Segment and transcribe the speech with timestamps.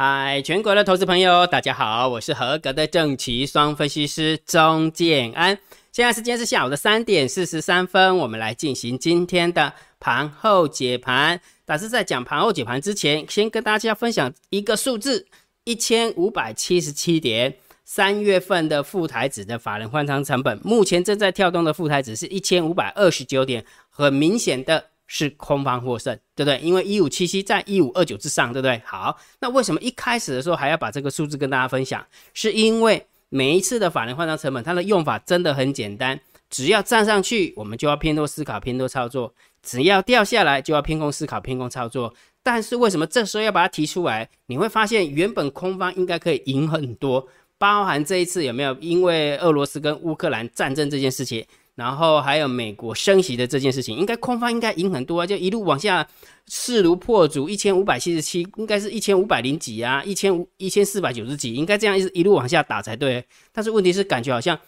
[0.00, 5.58] 嗨，全国的投资朋友，大家好，我是合格的正奇双分析师钟建安。
[5.90, 11.40] 现在时间是下午的三点四十三分，我们来进行今天的盘后解盘。
[11.64, 15.26] 但是在讲盘后解盘之前，先跟大家分享一个数字：
[15.64, 17.56] 一千五百七十七点。
[17.84, 24.90] 三月份的副台指的法人换仓成本，目前正在跳动的副台指是一千五百二十九点，很明显的。
[25.10, 26.60] 是空方获胜，对不对？
[26.60, 28.80] 因为一五七七在一五二九之上，对不对？
[28.84, 32.06] 好，那为什么一开始的时候还要把这个数字跟大家分享？
[32.34, 42.14] 是因为每一次的法人换仓成本，它的用法真的很简单，只要站上去，我们就要偏多思考、偏多操作；只要掉下来，就要偏空思考、偏空操作。
[42.42, 44.28] 但是为什么这时候要把它提出来？
[44.46, 48.74] 你会发现，原本空方应该可以赢很多，包含这一次有没有？
[48.80, 51.46] 因为俄罗斯跟乌克兰战争这件事情。
[51.78, 56.04] 然后还有美国升息的这件事情，应该空方应该赢很多啊，就一路往下
[56.48, 63.24] 势如破竹，一千五百七十七，应该是一千五百零几啊，一千五一千四百九十几，应该这样一一路往下打才对。
[63.52, 64.58] 但是问题是，感觉好像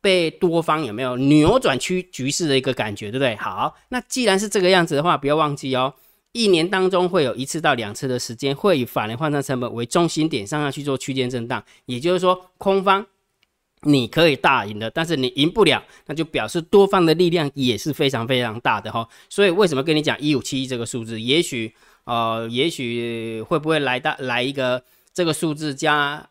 [0.00, 3.36] 被多方有没有扭转区局势的一个感觉，对不对？
[3.36, 5.92] 好，那既然是这个样子的话，不要忘记哦，
[6.32, 13.06] 一年当中会有一次到两次的时间，会以法人换算成本为中心点上下去做区间震荡，也就是说，空方。
[13.86, 19.08] 你可以大赢的，但是你赢不了，那就表示多方的力量也是非常非常大的哈。
[19.28, 21.20] 所以为什么跟你讲一五七一这个数字？
[21.20, 24.82] 也许呃，也许会不会来到来一个
[25.14, 26.28] 这个数字加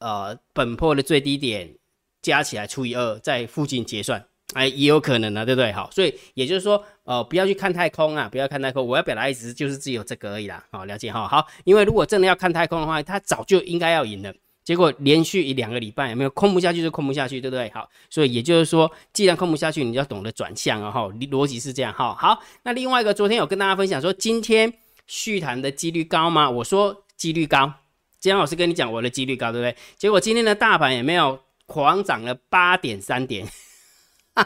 [0.00, 1.76] 呃本破的最低点
[2.20, 5.72] 加起来除以二，在附近结算，哎，也有可能的，对不对？
[5.72, 8.86] 好，所以也就是说，呃，不要去看太空啊，不要看太空。
[8.86, 10.64] 我要表达意思就是只有这个而已啦。
[10.70, 11.28] 好，了解哈。
[11.28, 14.32] 好，因为如果真的要看太空的话，它早就应该要赢了。
[14.64, 17.70] 结果连续一两个礼拜有没有空不下去就空不下去，对不对？
[17.74, 20.90] 好，所以也就是说，既然空不下去，你要懂得转向啊！
[20.90, 21.92] 哈，逻辑是这样。
[21.92, 24.72] 哈，好，那另外一个，昨天有跟大家分享说，今天
[25.06, 26.48] 续谈的几率高吗？
[26.48, 27.70] 我说几率高。
[28.18, 29.76] 今天老师跟你讲我的几率高，对不对？
[29.98, 33.46] 结果今天的大盘也没有狂涨了八点三点，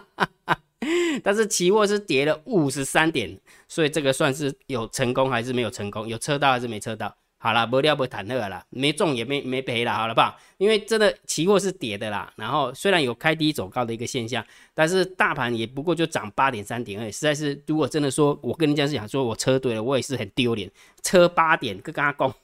[1.22, 6.08] 但是期货是跌了五十三点，所以这个算是有成功还是没有成功？
[6.08, 7.16] 有车到还是没车到？
[7.40, 10.36] 好了，不料不谈了啦，没中也没没赔了，好了不好？
[10.56, 14.44] 因为真的期货是跌的啦，然后虽然有开低走高的一个现象，
[14.74, 20.68] 但是大盘也不过就涨八点三点二，实在是如果真的说，我跟你讲是想说我车对了，我也是很丢脸，
[21.00, 22.34] 车八点跟刚刚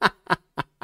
[0.00, 0.10] 讲，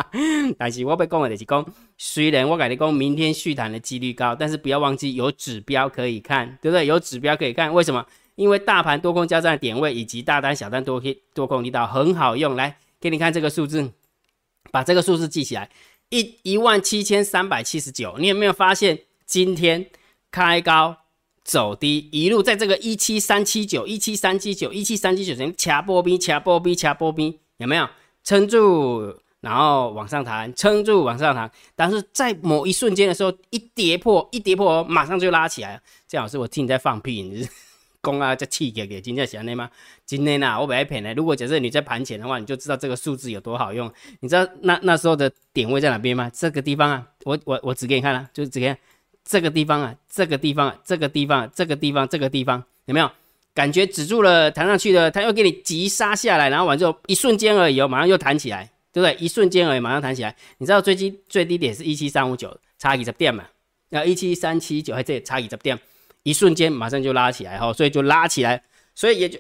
[0.57, 1.67] 但是我被讲的就是讲，
[1.99, 6.87] 虽然我跟你讲明天续谈的几率高，但是不要忘记有指标可以看，对不对？
[6.87, 8.07] 有指标可以看，为什么？
[8.37, 12.77] 因为大盘多空交战的点位以及大单小单多空多空力道很好用，来。
[13.03, 13.91] 给你看这个数字，
[14.71, 15.69] 把这个数字记起来，
[16.11, 18.15] 一一万七千三百七十九。
[18.19, 19.91] 你有没有发现今天
[20.31, 20.97] 开高
[21.43, 27.89] 走低，一路在这个一七三七九、一七三七九、一七三七九前掐波兵、掐波兵、掐波兵，有没有
[28.23, 35.83] 撑住，然后往上弹，撑住往上弹，但是在某一瞬间的时候，一跌破，一跌破，马上就拉起来。
[36.07, 37.49] 这样是我听你在放屁，你。
[38.03, 39.71] 公啊，叫气给给今天想的吗？
[40.05, 41.15] 今天呐，我本来骗的。
[41.15, 43.91] 如果假设你在盘前的话，你就知道这个数字有多好用。
[44.21, 46.31] 你知道那那时候的点位在哪边吗？
[46.35, 48.77] 这个地方啊，我我我指给你看了，就是指给
[49.25, 53.09] 这个地方啊，这个地方，这个地方，这个地方，这个地方，有没有
[53.55, 55.09] 感觉止住了弹上去的？
[55.09, 59.25] 它又给你急杀下来，然后完之后一瞬间而已哦，马上又弹起来，对不对？
[59.25, 60.35] 一瞬间而已，马上弹起来。
[60.59, 63.45] 你知道最低最低点是一七三五九，差二十点嘛？
[63.91, 65.79] 那一七三七九还这差二十点。
[66.23, 68.63] 一瞬间马上就拉起来哈，所以就拉起来，
[68.95, 69.39] 所以也就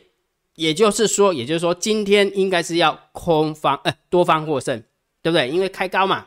[0.54, 4.82] 也就是说，也就是说，今天应该是要空方呃多方获胜，
[5.22, 5.48] 对不对？
[5.48, 6.26] 因为开高嘛，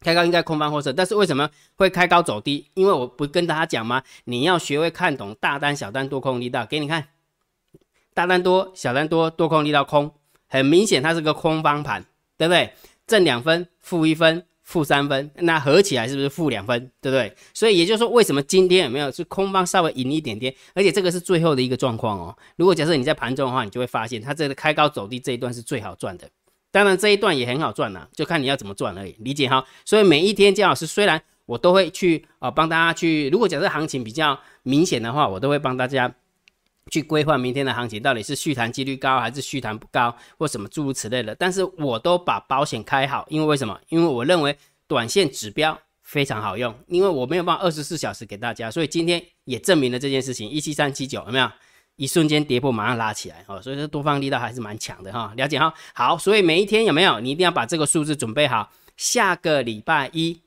[0.00, 2.68] 开高应该空方获胜，但是为什么会开高走低？
[2.74, 4.02] 因为我不跟大家讲吗？
[4.24, 7.08] 你要学会看懂大单、小单、多空力道，给你看，
[8.14, 10.14] 大单多、小单多、多空力道空，
[10.48, 12.04] 很明显它是个空方盘，
[12.36, 12.72] 对不对？
[13.06, 14.46] 正两分，负一分。
[14.72, 16.90] 负三分，那合起来是不是负两分？
[17.02, 17.30] 对不对？
[17.52, 20.54] 所以也就是说，为什么今天有没有是空方稍微赢一点点？
[20.74, 22.34] 而且这个是最后的一个状况哦。
[22.56, 26.26] 如果假设你在盘中的话，你就会发现它这个开高走低这一段是最好赚的。
[26.70, 29.14] 当然这一段也很好赚呐，就看你要怎么赚而已。
[29.18, 29.62] 理解哈？
[29.84, 36.14] 所以每一天姜老师虽然我都会去啊帮大家去，如果假设行情比较明显的话，我都会帮大家。
[36.90, 41.34] 去规划明天的行情到底是续谈几率高还是续谈不高，或什么诸如此类的。
[41.34, 43.78] 但是我都把保险开好，因为为什么？
[43.88, 44.56] 因为我认为
[44.86, 50.48] 短线指标非常好用，因为我没有办法二十四小时给大家，所以今天也证明了这件事情。
[50.48, 51.50] 一七三七九有没有？
[51.96, 55.32] 一瞬间跌破马上拉起来哦，所以说多方力道还是蛮强的哈。
[55.36, 55.72] 了解哈？
[55.94, 57.20] 好，所以每一天有没有？
[57.20, 58.72] 你一定要把这个数字准备好。
[58.96, 60.40] 下个礼拜一，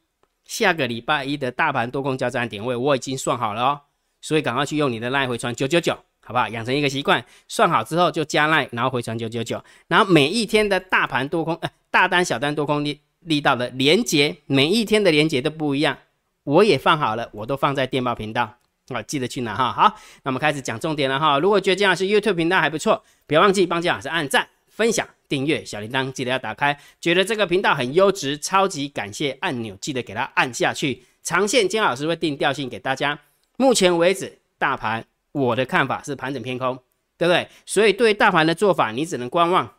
[0.44, 3.82] 下个礼拜一的大盘多空交战点位我已经算好了哦，
[4.22, 5.98] 所以赶快去用你的赖回传九九九。
[6.26, 6.50] 好不好？
[6.50, 15.98] 养成一个习惯，算好之后就加赖，然后回传九九九，然后每一天的大盘多空，呃，大单小单多空力力道的连接，每一天的连接都不一样，
[16.44, 18.58] 我也放好了，我都放在电报频道。
[18.90, 19.72] 啊，记得去拿哈。
[19.72, 21.40] 好，那我们开始讲重点了哈。
[21.40, 26.78] 如果觉得姜老师 YouTube 频道还不错，别忘记帮姜老师按赞、分享、订阅小铃铛，记得要打开。
[27.02, 31.04] 觉得这个频道很优质，超级感谢按钮，记得给它按下去。
[31.24, 33.18] 长线姜老师会定调性给大家。
[33.58, 35.04] 目前为止，大盘
[35.36, 36.80] 我的看法是盘整偏空，
[37.18, 37.48] 对不对？
[37.66, 39.70] 所以对大盘的做法，你只能观望，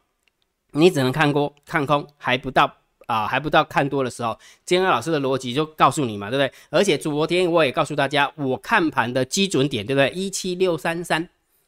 [0.73, 2.79] 你只能看空，看空还不到。
[3.07, 6.53] 啊，还不到看多的时候，金安老师的逻辑就告诉你嘛，对不对？
[6.71, 10.11] 而且昨天我也告诉大家，我看盘的基准点，对不对？
[10.11, 11.23] 一七六三三，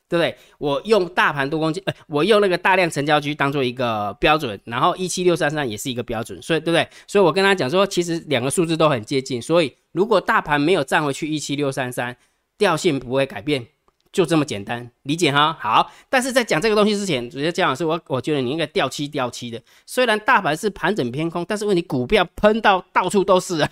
[0.08, 0.36] 对不对？
[0.58, 6.88] 我用大盘多空，呃，我用那个大量成交区当做一个标准，然后一七六三三也是一个标准，所以对不对？
[7.06, 12.16] 所以我跟他讲说，其实两个数字都很接近，所以如果大盘没有站回去一七六三三，
[12.56, 13.64] 调性不会改变。
[14.12, 15.56] 就这么简单，理解哈。
[15.60, 19.60] 好，但是在讲这个东西之前，主要姜老师，我我觉得你应该掉漆掉漆的。
[19.86, 23.70] 虽然大盘是盘整偏空，但是问题股票喷到到处都是啊，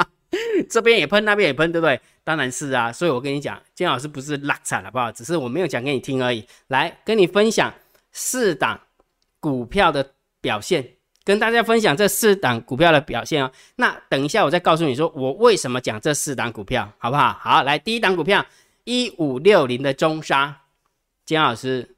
[0.70, 2.00] 这边也喷，那边也喷，对不对？
[2.24, 2.90] 当然是啊。
[2.90, 5.12] 所以我跟你讲，姜老师不是拉惨好不好？
[5.12, 6.46] 只是我没有讲给你听而已。
[6.68, 7.72] 来跟你分享
[8.12, 8.80] 四档
[9.38, 13.50] 股票的表现，跟大家分享这四档股票的表现哦。
[13.76, 17.38] 那等一下我再告诉你说我为什么讲这四档股票，好不好？
[17.40, 18.44] 好，来第一档股票。
[18.84, 20.62] 一五六零的中沙，
[21.24, 21.96] 姜老师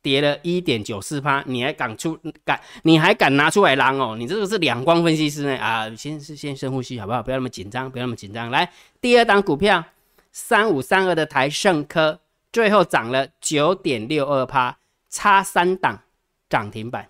[0.00, 2.60] 跌了一点九四趴，你还敢出敢？
[2.82, 4.16] 你还敢拿出来嚷哦？
[4.18, 5.88] 你这个是两光分析师呢啊！
[5.94, 7.22] 先是先深呼吸好不好？
[7.22, 8.50] 不要那么紧张，不要那么紧张。
[8.50, 9.84] 来，第二档股票
[10.32, 12.20] 三五三二的台盛科，
[12.52, 14.78] 最后涨了九点六二趴，
[15.08, 16.02] 差三档
[16.48, 17.08] 涨停板。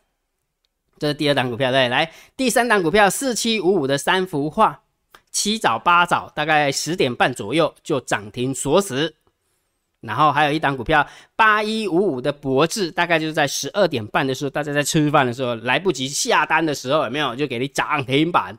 [0.98, 1.88] 这是第二档股票对。
[1.88, 4.83] 来，第三档股票四七五五的三幅画。
[5.34, 9.16] 七早八早，大概十点半左右就涨停锁死，
[10.00, 11.04] 然后还有一档股票
[11.34, 18.56] 八一五五的博智，大概就是在十二点半的时候，大家在吃饭的时候来不及下单的时候，有没有就给你涨停板？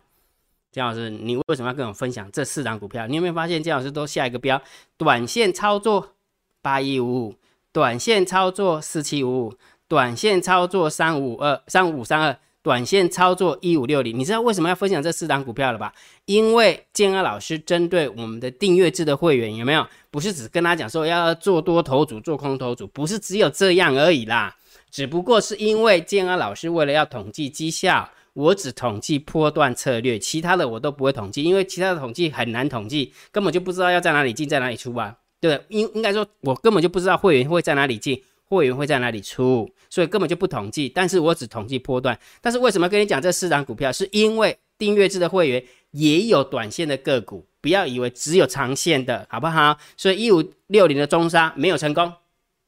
[0.74, 3.08] 姜老师，你为什么要跟我分享这四档股票？
[3.08, 4.62] 你有没有发现姜老师都下一个标？
[4.98, 6.16] 短线操作
[6.62, 7.36] 八一五五，
[7.72, 9.54] 短线操作四七五五，
[9.88, 12.38] 短线操作三五二三五三二。
[12.66, 15.94] 短线操作一五六零，你知道为什么要分享这四档股票了吧？
[16.26, 19.86] 因为建安老师针对我们的订阅制的会员有没有？
[20.10, 24.56] 不是只跟他讲说要做多头组、做空头组，不是只有这样而已啦。
[24.90, 35.16] 只不过是因为建安老师为了要统计绩效，我只统计波段策略，其他的我都不会统计，因为其他的统计很难统计，根本就不知道要在哪里进，在哪里出啊？
[35.40, 38.20] 对，应应该说，我根本就不知道会员会在哪里进。
[38.48, 40.88] 会员会在哪里出，所以根本就不统计。
[40.88, 42.18] 但是我只统计波段。
[42.42, 43.92] 但是为什么跟你讲这四档股票？
[43.92, 49.78] 是因为订阅制的会员也有短线的个股，不要以为只有长线的，好不好？
[49.98, 52.14] 所以一五六零的中沙没有成功，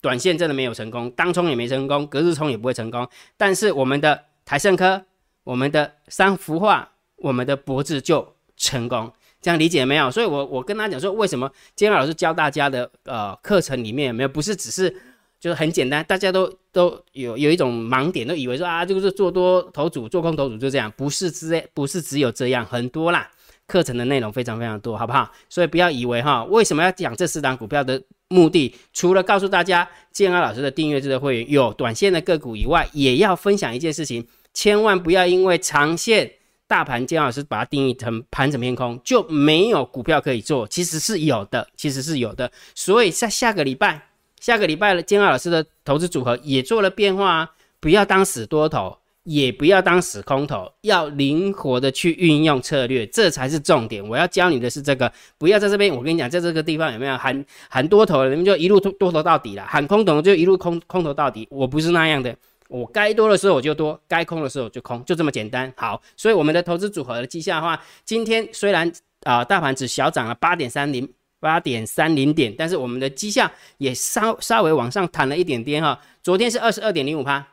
[0.02, 3.08] 短线真的没有成功，当冲也没成功，隔日冲也不会成功。
[3.38, 5.06] 但是我们的台盛科、
[5.44, 10.10] 我们的三幅画、我们的脖子就成功，这样理解没有？
[10.10, 14.96] 所以我我跟他讲说，为什么今天老师教大家的呃课程里面有没有不是只是。
[15.39, 23.30] 就是很简单，大家都都有有一种盲点，都以为说啊，就是做多头组、做空头组就这样，不是只不是只有这样，很多啦。
[23.68, 25.30] 课程的内容非常非常多，好不好？
[25.50, 36.31] 所以不要以为哈，为什么要讲这四档股票的目的，除了告诉大家建安老师的订阅制的会员有短线的个股以外，也要分享一件事情，千万不要因为长线
[36.66, 42.50] 大盘建安老师把它定义成盘整偏空，就没有股票可以做，其实是有的，其实是有的。
[42.73, 44.06] 所以在下个礼拜。
[44.40, 47.52] 下个礼拜了，金二老师的投资组合也做了变化啊！
[47.80, 54.08] 不要当死多头，也不要当死空头，要灵活的去运用策略，这才是重点。
[54.08, 55.94] 我要教你的是这个，不要在这边。
[55.94, 61.48] 我跟你讲，在这个地方有没有喊喊多头，你们就一路多多头到底了；喊空头就一路空空头到底。
[61.52, 62.36] 我不是那样的，
[62.68, 65.72] 我该多的时候我就多，该空的时候我就空，就这么简单。
[65.76, 68.92] 好，所以我们的投资组合的绩效的话，今天虽然
[69.24, 71.08] 啊大盘只小涨了八点三零。
[71.40, 76.00] 八点三零点，但是我们的绩效也稍稍微往上弹了一点点哈。
[76.24, 77.48] 昨天是二十二点零五趴，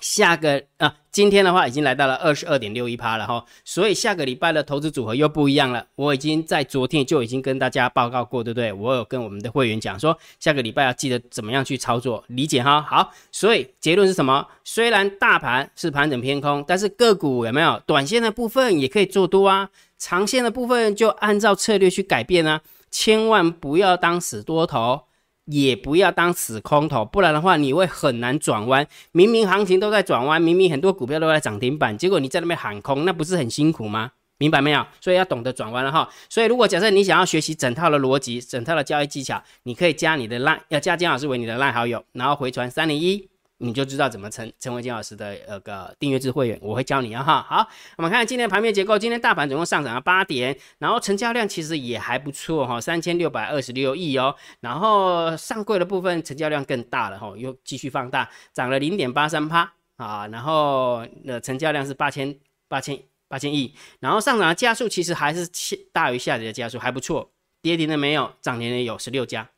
[0.00, 3.44] 下个啊，今天的话已经来到了二十二点六一趴了哈。
[3.64, 5.86] 所以下个礼拜的投资组合又不一样了。
[5.94, 8.72] 我已经在昨天就已经跟大家报告过，对不对？
[8.72, 12.82] 我有跟我们的会员讲说，下个礼拜要记得怎么样去操作，理解哈。
[12.82, 14.46] 好，所以结论是什么？
[14.64, 19.70] 虽然大盘是盘整偏空，但是个股有没有短线的部分也可以做多啊？
[19.96, 22.60] 长线的部分就按照策略去改变啊。
[22.98, 25.02] 千万不要当死多头，
[25.44, 28.88] 也不要当死空头，不然的话你会很难转弯。
[29.12, 34.12] 明明行情都在转弯，明明很多股票都在涨停板，结果你在那边喊空，那不是很辛苦吗？
[34.38, 34.82] 明白没有？
[34.98, 36.08] 所以要懂得转弯了哈。
[36.30, 46.58] 所以如果假设你想要学习整套的逻辑、整套的交易技巧，你可以加你的 line，要加金老师为你的 line 好友，然后回传三零一，你就知道怎么成成为金老师的那个订阅制会员。
[46.62, 47.46] 我会教你啊哈。
[47.48, 54.34] 好，我们看今天盘面结构，今天大盘总共上涨了八点，然后成交量其实也还不错哈，三千六百二十六亿哦。
[54.60, 60.26] 然后上柜的部分成交量更大了哈，又继续放大，涨了零点八三趴啊。
[60.28, 62.98] 然后呃成交量是八千八千。
[63.28, 65.48] 八千亿，然后上涨的加速其实还是
[65.92, 67.28] 大于下跌的加速，还不错。
[67.60, 69.50] 跌停的没有，涨停的有十六家，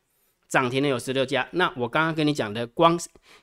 [0.49, 1.47] 涨停的有十六家。
[1.53, 2.99] 那我刚刚跟你讲的，光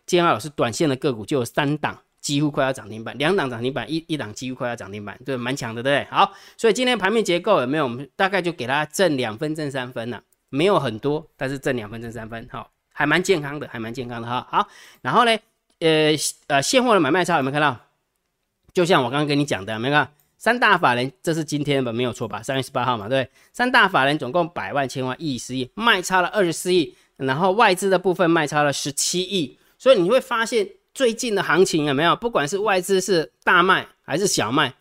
[0.06, 6.12] 煎熬是短线的个股就有三档，几乎快要涨停板，两档涨停板，一一档几乎快要涨停板，对，蛮强的，对不对？
[6.12, 7.84] 好，所以今天盘面结构有没有？
[7.84, 14.48] 我们大概就给它挣两分，挣三分了，没有很多，但是挣两分，挣三分，好，还蛮健康的，还蛮健康的哈。
[14.50, 14.68] 好，
[15.02, 15.38] 然后呢，
[15.80, 16.16] 呃
[16.48, 17.80] 呃，现货的买卖差有没有看到？
[18.74, 21.92] 就像我刚刚跟你讲的，没看三大法人，这是今天吧？
[21.92, 22.42] 没有错吧？
[22.44, 29.58] 三月十八号嘛，对三大法人总共百万、千万、亿、十亿，卖超了二十四亿，然后外资的部分卖超了十七亿。
[29.78, 32.16] 所以你会发现最近的行情有没有？
[32.16, 34.74] 不管是外资是大卖还是小卖，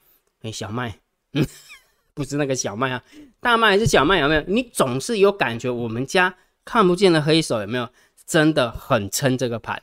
[0.42, 0.98] 哎，小卖，
[1.32, 1.46] 嗯，
[2.14, 3.02] 不是那个小麦啊，
[3.40, 4.40] 大卖还是小麦有没有？
[4.46, 6.34] 你总是有感觉，我们家
[6.64, 7.88] 看不见的黑手有没有？
[8.26, 9.82] 真的很撑这个盘。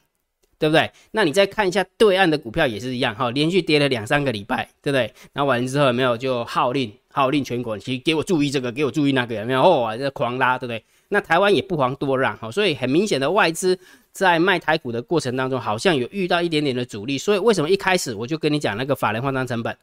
[0.61, 0.91] 对不对？
[1.09, 5.11] 那你再看一下对岸的股票也是一样哈，连续跌了两三个礼拜，对不对？
[5.33, 9.63] 然后完了之后有没有就号令号令全国，其实给我注意这个，给我注意那个，有没有？
[9.63, 10.83] 哦，这狂拉，对不对？
[11.09, 13.75] 那台湾也不遑多让哈，所以很明显的外资
[14.11, 17.17] 在卖台股的过程当中，好像有遇到一点点的阻力。
[17.17, 19.75] 所以为什么一开始我就跟你讲那个法人换仓成本，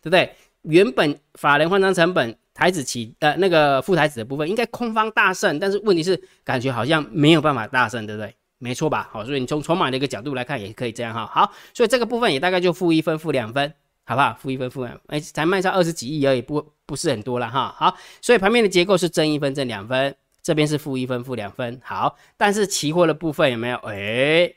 [0.00, 0.32] 对不对？
[0.62, 8.34] 原本法人换仓成本台子期呃那个副台子的部分应该空方大胜，但是问题是感觉好像没有办法大胜，对不对？
[8.62, 9.08] 没错吧？
[9.10, 11.26] 好，所以你从筹码的一个角度来看，也可以这样哈。
[11.26, 13.72] 好，所以这个部分也大概就负一分、负两分，
[14.04, 14.36] 好不好？
[14.38, 17.74] 负一分、负两，哎，才卖上二十几亿而已，不不是很多了哈。
[17.78, 21.80] 好，所以盘面的结构是正一分、正两分，这边是负一分、负两分。
[21.82, 23.76] 好，但是期货的部分有没有？
[23.78, 24.52] 哎，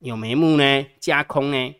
[0.00, 0.86] 有眉目呢？
[0.98, 1.74] 加空呢？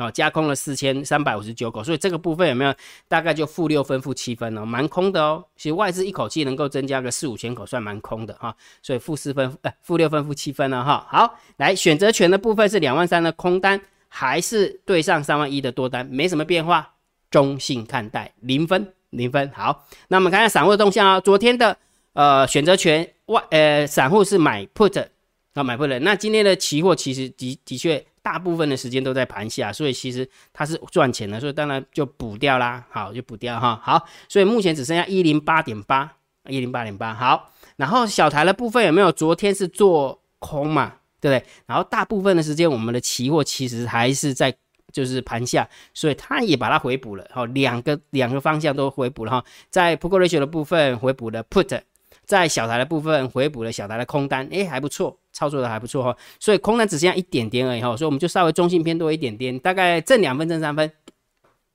[0.00, 2.74] 哦，加空了四千三百五十九口，所以这个部分有没有
[3.06, 5.44] 大概就负六分、负七分哦，蛮空的哦。
[5.56, 8.56] 其实外资一口气能够增加个四五千口，算蛮空的哈。
[8.82, 11.06] 所以负四分，呃，负六分、负七分了哈。
[11.10, 13.78] 好，来选择权的部分是两万三的空单，
[14.08, 16.94] 还是对上三万一的多单，没什么变化，
[17.30, 19.50] 中性看待，零分，零分。
[19.54, 21.20] 好，那我们看下散户的动向啊。
[21.20, 21.76] 昨天的
[22.14, 25.06] 呃选择权外，呃散户是买 put，
[25.54, 28.06] 啊买 put，那今天的期货其实的的确。
[28.22, 32.84] 大部分的时间都在盘下，所以其实它是赚钱的，所以当然就补掉啦。
[32.90, 33.80] 好，就补掉哈。
[33.82, 36.12] 好，所以目前只剩下一零八点八，
[36.48, 37.14] 一零八点八。
[37.14, 39.10] 好，然后小台的部分有没有？
[39.12, 41.46] 昨天是做空嘛，对不对？
[41.66, 44.54] 然后大部分的时间我们的期货其实还是在
[44.92, 47.24] 就是盘下，所以它也把它回补了。
[47.32, 49.44] 好，两个两个方向都回补了哈。
[49.70, 51.80] 在 put ratio 的部分回补了 put，
[52.24, 55.19] 在小台的部分回补了小台的空单，诶，还不错。
[55.32, 60.90] 操作的还不错哈，所以空单只剩下一点点而已哈，所以我们就稍微中性偏多一点点，大概挣两分挣三分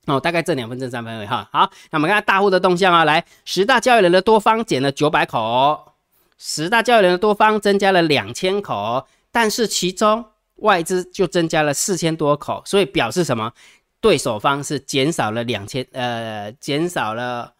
[0.05, 1.49] 哦，大概挣两分挣三分而已哈。
[1.51, 5.93] 好，那我们看大户的动向啊，来十大交易人的多方减了九百口，
[6.37, 10.25] 十大交易人的多方增加了两千口，但是其中
[10.57, 13.51] 外资就增加了四千多口，所以表示什么？
[14.01, 17.53] 对手方是减少了两千呃，减少了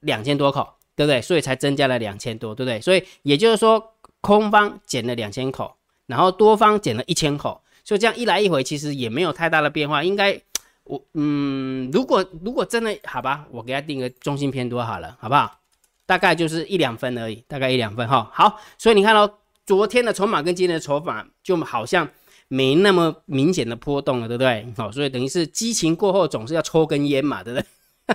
[0.00, 1.20] 两千多口，对不对？
[1.20, 2.80] 所以才增加了两千多，对不对？
[2.80, 3.92] 所以也就是说。
[4.20, 10.02] 空方减了两千口，然后多方减了一千口，所以这样一来一回，其实也没有太大的变化。
[10.04, 10.40] 应该
[10.84, 15.58] 我嗯，如果如果真的好吧，我给他定个中心偏多好了，好不好？
[16.06, 18.28] 大概就是一两分而已，大概一两分哈。
[18.32, 22.08] 好，所以你看到昨天的筹码跟今天的筹码就好像
[22.48, 24.66] 没那么明显的波动了，对不对？
[24.76, 27.66] 好，所以等于是激情过后总是要抽根烟嘛，对不对？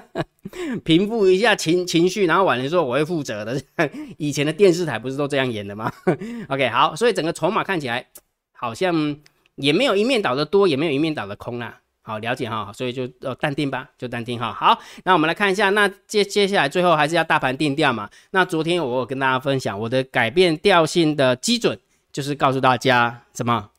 [0.84, 3.62] 平复一下情情绪，然后晚上说我会负责的。
[4.18, 5.92] 以前的电视台不是都这样演的吗？
[6.50, 8.06] OK，好，所以整个筹码看起来
[8.52, 9.18] 好像
[9.56, 11.80] 也没有一面倒的多，也没有一面倒的空啊。
[12.02, 14.54] 好，了解哈，所以就呃淡定吧，就淡定哈。
[14.54, 18.08] 好，那我们来看一下，那接接下来最后还是要大盘定调嘛。
[18.30, 21.80] 那昨天我有跟大家分享我的改变调性的基准，
[22.12, 23.72] 就是告诉大家什么。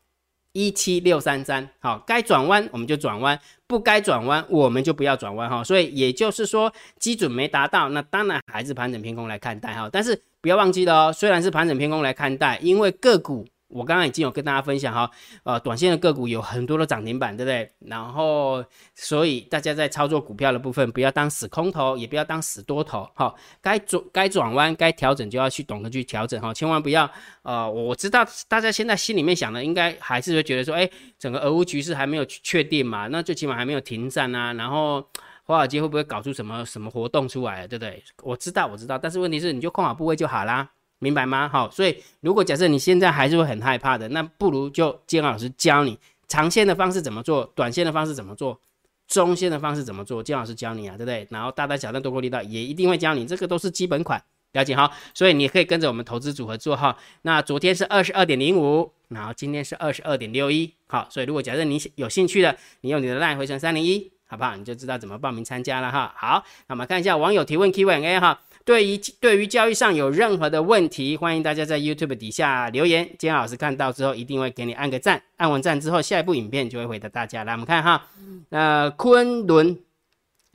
[0.57, 5.63] 一七六三三，好，该转弯我们就转弯，不该转弯我们就不要转弯哈。
[5.63, 9.87] 所以也就是说，基准没达到，那当然还是盘整偏空来看待哈。
[9.91, 13.45] 但是不要忘记了哦，虽然是盘整偏空来看待，因为个股。
[13.69, 15.11] 我刚刚已经有跟大家分享哈，
[15.43, 17.69] 呃，短线的个股有很多的涨停板，对不对？
[17.79, 18.63] 然后，
[18.95, 23.33] 所以大家在操作股票的部分，不要当死空头，也不要当死多头，哈。
[23.61, 27.09] 该转该转弯，该调整就要去懂得去调整哈，千万不要，
[27.43, 35.05] 呃，我知道大家现在心里面想的，应该还是会觉得说，哎，整个俄乌局势还没有确定嘛，那最起码还没有停战啊，然后。
[35.49, 38.03] 华尔街会不会搞出什么什么活动出来，对不对？
[38.21, 40.69] 我知道，我知道，但是问题是，你就控好部位就好啦，
[40.99, 41.47] 明白吗？
[41.47, 48.59] 好，所以如果假设你现在还是会很害怕的，那不如就金老师教你长线的方式怎么做，短线的方式怎么做。
[49.07, 50.21] 中线的方式怎么做？
[50.21, 51.25] 金老师教你啊，对不对？
[51.29, 54.91] 然后大单、小单、多空力道也一定会教你，这个都是基本款，了解哈。
[55.13, 56.97] 所以你可以跟着我们投资组合做哈。
[57.21, 61.07] 那昨天是二十二点零五，然后今天是二十二点六一，好。
[61.09, 64.57] 所以如果假设你有兴趣的，你用你的 line 回成三零一，好不好？
[64.57, 66.13] 你就知道怎么报名参加了哈。
[66.17, 68.41] 好，那我们看一下网友提问 Q&A 哈。
[68.67, 75.23] 对于对于交易上有任何的问题，欢迎大家在 YouTube 底下留言，金老师看到之后一定会给你按个赞。
[75.37, 77.45] 按完赞之后，下一部影片就会回答大家。
[77.45, 78.07] 来，我们看哈，
[78.49, 79.79] 那昆仑，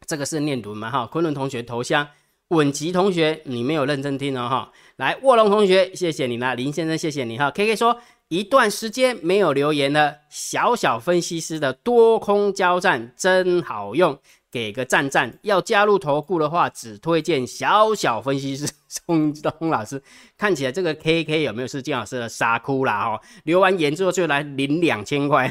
[0.06, 1.06] 这个是念伦嘛哈？
[1.06, 2.06] 昆仑同学头像，
[2.48, 4.70] 稳吉同学，你没有认真听哦哈。
[4.96, 7.50] 来，卧龙同学，谢谢你啦，林先生，谢谢你哈。
[7.50, 14.18] K K 说，一段时间没有留言了，小小分析师的多空交战真好用。
[14.52, 18.70] 给个赞赞，要加入投顾的话，只推荐小小分析师
[19.06, 20.02] 钟东老师。
[20.36, 23.16] 看起来这个 K K 有没有是金老师的沙哭啦？
[23.16, 25.50] 哈，留完言之后就来领两千块，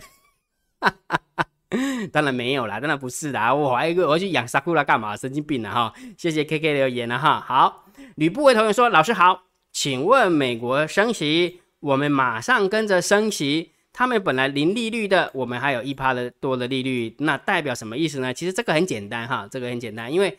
[2.14, 5.18] 当然没有啦，当然不是的，我还一个我去养沙库拉干嘛？
[5.18, 5.92] 神经病了哈！
[6.16, 7.44] 谢谢 K K 留言了哈。
[7.44, 7.86] 好，
[8.18, 13.72] 吕不韦同学说，老师好，请问美国升息，我们马上跟着升息。
[13.94, 18.34] 他们本来零利率的，我们还有一趴的多的利率，那代表什么意思呢？
[18.34, 20.38] 其实这个很简单哈，这个很简单，因为，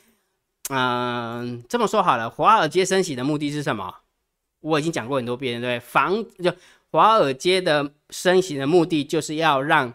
[0.71, 3.95] 嗯，这么说好了，华尔街升息的目的是什么？
[4.61, 5.81] 我已经讲过很多遍，对不对？
[5.81, 6.53] 防就
[6.91, 9.93] 华尔街的升息的目的就是要让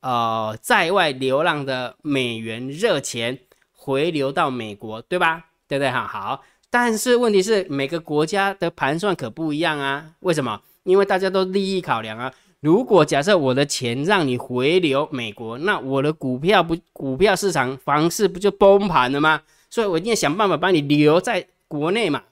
[0.00, 3.38] 呃在外流浪的美元热钱
[3.72, 5.46] 回流到美国，对吧？
[5.66, 6.06] 对不对哈？
[6.06, 10.62] 好，但是问题是每个国家的盘算可不一样啊，为什么？
[10.84, 12.32] 因为大家都利益考量啊。
[12.60, 19.42] 如果假设我的钱让你回流美国，那我的股票不股票市场房市不就崩盘了吗？
[19.70, 22.24] 所以我一定要想办法把你留在国内嘛，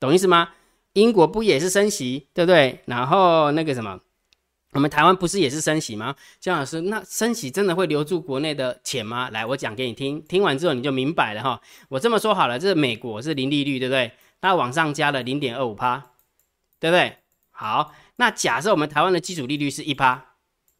[0.00, 0.50] 懂意思吗？
[0.94, 2.80] 英国不也是升息，对不对？
[2.86, 4.00] 然后那个什么，
[4.72, 6.14] 我们台湾不是也是升息吗？
[6.40, 9.28] 姜老师，那升息真的会留住国内的钱吗？
[9.30, 11.60] 来，我讲给你听，听完之后你就明白了哈。
[11.90, 14.12] 我这么说好了，这是美国是零利率，对不对？
[14.40, 16.10] 它往上加了零点二五趴，
[16.80, 17.16] 对不对？
[17.50, 17.92] 好。
[18.16, 20.24] 那假设我们台湾的基础利率是一趴，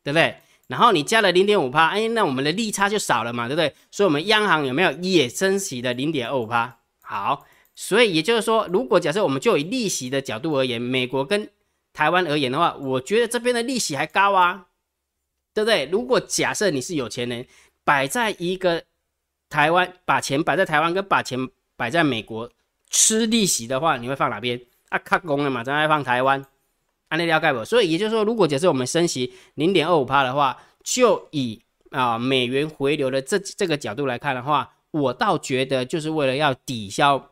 [0.03, 0.37] 对不对？
[0.68, 3.75] 然后你加了零点五趴，哎，那我们的利差就少了嘛，对不对？
[3.90, 6.79] 所以，我们央行有没有也升息的零点二五趴？
[7.03, 7.44] 好，
[7.75, 11.51] 所以也就是说，如果假设我们就以利息的角度而言，美国跟
[11.92, 14.68] 台湾而言的话，我觉得这边的利息还高啊，
[15.53, 15.85] 对不对？
[15.92, 17.47] 如果假设你是有钱人，
[17.85, 18.83] 摆在一个
[19.51, 21.38] 台湾，把钱摆在台湾跟把钱
[21.77, 22.51] 摆在美国
[22.88, 24.59] 吃利息的话，你会放哪边？
[24.88, 26.42] 啊，卡工了嘛，当然放台湾。
[27.09, 27.64] 按那了解不？
[27.64, 37.31] 所以也就是说，如果假设我们升息零点二五帕的话，就以啊美元回流的这这个角度来看的话，我倒觉得就是为了要抵消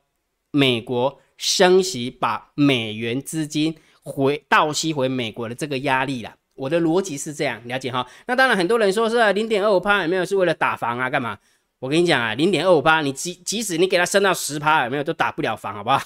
[0.50, 6.36] 美国升息把美元资金回倒吸回美国的这个压力啦。
[6.54, 8.06] 我的逻辑是这样，了解哈？
[8.26, 11.08] 那当然很多人说是零点二五帕有没有是为了打房啊？
[11.08, 11.38] 干嘛？
[11.78, 16.00] 我跟你讲啊，零点二五帕，你即即使你给它升到十帕有没有都打不了房，好不好？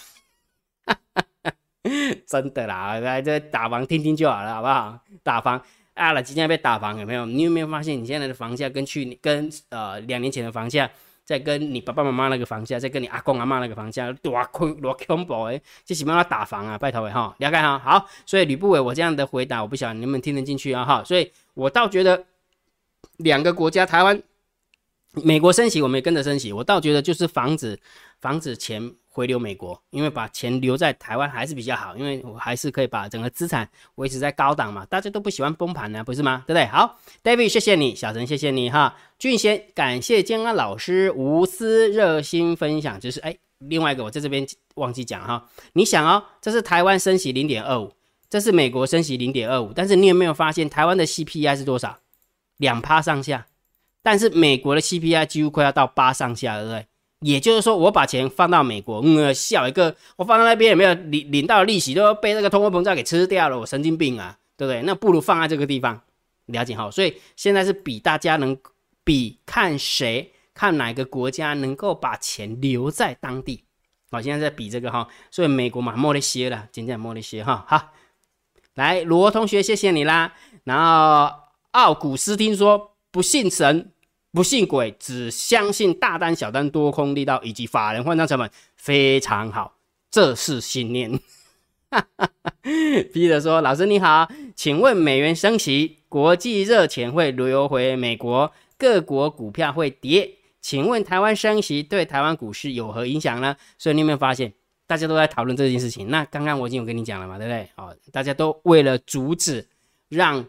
[2.27, 4.99] 真的啦，来这打房听听就好了，好不好？
[5.23, 5.61] 打房
[5.95, 7.25] 啊了，今天被打房有没有？
[7.27, 10.91] 你有没有发现你现在的房价跟去年、跟呃两年前的房价，
[11.25, 15.61] 在跟你爸爸妈妈那个房价，在跟你阿公阿妈那个房价多恐多恐怖诶！
[15.85, 17.79] 这起码要打房啊，拜托诶哈，了解哈。
[17.79, 21.03] 好，所以吕不韦我这样的回答，我不晓得你们听得进去啊哈。
[21.03, 22.25] 所以我倒觉得
[23.17, 24.23] 两个国家，台湾、
[25.15, 27.81] 美国升息，我们也跟着升息，我倒觉得就是房子
[28.21, 28.95] 防止钱。
[29.09, 34.85] 回流美国，因为把钱留在台湾还是比较好，因为我还是可以把整个资产维持在高档嘛。
[34.91, 36.45] 大家都不喜欢崩盘呢，不是吗？
[36.47, 36.67] 对不对？
[36.67, 38.95] 好，David，谢谢你，小陈，谢谢你哈。
[39.19, 43.19] 俊贤，感谢建安老师无私热心分享知识。
[43.21, 47.91] 哎，另外一个我在这边忘记讲哈，你想哦，这是台湾升息零点二五，
[48.29, 51.99] 这是美国升息零点二五，但是你有没有发现台湾的 CPI 是多少？
[52.59, 53.47] 两趴上下，
[54.03, 56.87] 但是美国的 CPI 几乎快要到八上下，对不对？
[57.21, 64.83] 也就是说，我把钱放到美国，嗯，笑一个，我放到那边有没有领领到利息都被那个通货膨胀给吃掉了，我神经病啊，对不对？
[64.83, 65.99] 那不如放在这个地方，
[66.47, 66.91] 了解哈。
[66.91, 68.57] 所以现在是比大家能
[69.03, 73.65] 比看谁看哪个国家能够把钱留在当地，
[74.11, 75.09] 好，现在在比这个哈。
[75.31, 77.65] 所以美国嘛，莫得歇了，今天莫得歇哈。
[77.67, 77.93] 好，
[78.75, 80.35] 来罗同学，谢谢你啦。
[80.65, 81.35] 然后
[81.71, 83.93] 奥古斯听说不信神。
[84.37, 89.79] 不信鬼，只相信大单、小单、多空力道以及法人换仓成本非常好，
[90.11, 91.19] 这是信念。
[92.63, 103.57] Peter 说：“老师你好，请问美元升息，国际热钱会流回美国，各国股票会跌，请问台湾升息对台湾股市有何影响呢？
[103.79, 104.53] 所以你有没有发现，
[104.87, 106.11] 大家都在讨论这件事情？
[106.11, 107.67] 那刚刚我已经有跟你讲了嘛，对不对？
[107.77, 109.67] 哦，大家都为了阻止
[110.11, 110.45] 让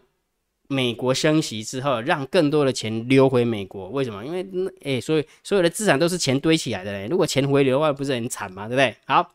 [0.68, 4.24] 美国升息之后，让更多的钱流回美国，为什么？
[4.24, 7.08] 因为那哎，所以所有的资产都是钱堆起来的嘞。
[7.10, 8.68] 如果钱回流的话，不是很惨吗？
[8.68, 8.96] 对不对？
[9.06, 9.34] 好。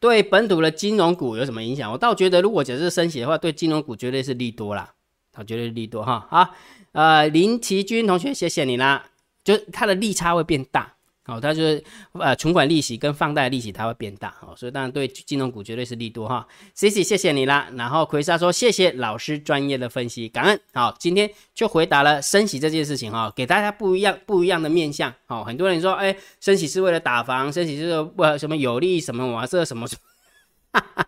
[0.00, 1.92] 对本土的金融股有什么影响？
[1.92, 4.94] 我倒觉得，如果假设升息的话，对金融股绝对是利多啦，
[5.30, 6.26] 它绝对是利多哈。
[6.30, 6.54] 好，
[6.92, 9.10] 呃，林奇君同学，谢谢你啦，
[9.44, 10.94] 就它的利差会变大。
[11.28, 16.44] 哦，它就是呃存款利息跟放贷利息它会变大，哦，所以当然对金融股绝对是利多哈。
[16.74, 20.58] C C 谢谢你啦，然后奎莎说谢谢老师专业的分析，感恩。
[20.72, 25.12] 好，今天就回答了升息这件事情哈，给大家不一样不一样的面相。
[25.26, 29.96] 好，很多人说哎，升息是为了打房，升息是为什么有利什么我这什么什
[30.72, 31.07] 么，哈哈。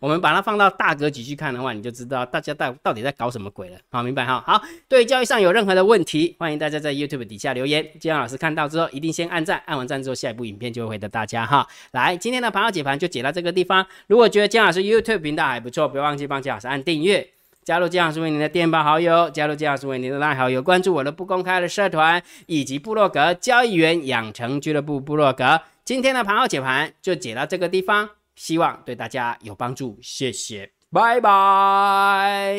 [0.00, 3.76] 我们把它放到大格局去看的话，你就知道大家到到底在搞什么鬼了。
[3.90, 4.42] 好，明白哈。
[4.46, 7.86] 好，对交易上有任何的问题，欢迎大家在 YouTube 底下留言。
[7.98, 11.66] 金老师看到之后，一定先按赞，按完赞之后，下一部影片就会回答大家哈。
[11.92, 13.86] 来，今天的盘号解盘就解到这个地方。
[14.06, 17.26] 如果觉得金老师 YouTube 频道还不错，不要忘记帮金老师按订阅，
[17.62, 25.60] 加入金老师为您的电报好友，加入金老师为您的拉好友，关注我的不公开的社团以及部落格交易员养成俱乐部部落格。
[25.84, 28.10] 今天的盘号解盘就解到这个地方。
[28.36, 32.56] 希望对大家有帮助，谢谢，拜拜。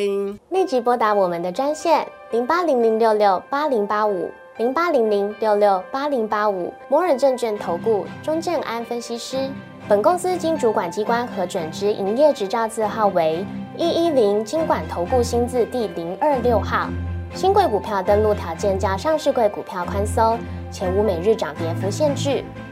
[0.49, 9.49] 立即拨打我们的专线零八零零六六八零八五零八零零六六八零八五摩尔证券投顾钟正安分析师。
[9.87, 13.45] 本公司经主管机关核准之营业执照字号为
[13.77, 16.89] 一一零金管投顾新字第零二六号。
[17.35, 20.39] 新贵股票登录条件较上市贵股票宽松。
[20.71, 22.43] 且无每日涨跌幅限制，